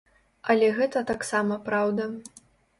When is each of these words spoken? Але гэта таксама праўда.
Але 0.53 0.69
гэта 0.79 1.05
таксама 1.11 1.61
праўда. 1.71 2.11